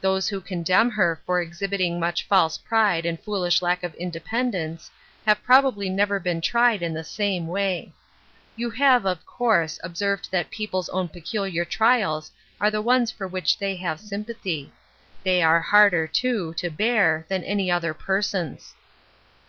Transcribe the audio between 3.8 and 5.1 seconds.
of indepen dence